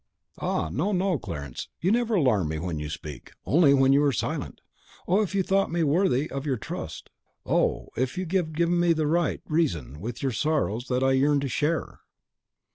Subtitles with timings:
[0.39, 4.11] "Ah, no, no, Clarence, you never alarm me when you speak: only when you are
[4.11, 4.59] silent!
[5.07, 7.11] Oh, if you thought me worthy of your trust;
[7.45, 10.87] oh, if you had given me the right to reason with you in the sorrows
[10.87, 11.99] that I yearn to share!"